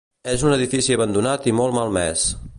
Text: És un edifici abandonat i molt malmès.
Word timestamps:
És 0.31 0.45
un 0.47 0.55
edifici 0.55 0.97
abandonat 0.97 1.47
i 1.53 1.55
molt 1.61 1.79
malmès. 1.81 2.27